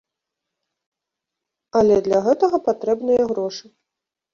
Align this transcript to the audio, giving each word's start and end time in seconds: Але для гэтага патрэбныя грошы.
Але 1.83 1.95
для 2.09 2.19
гэтага 2.31 2.57
патрэбныя 2.73 3.23
грошы. 3.33 3.77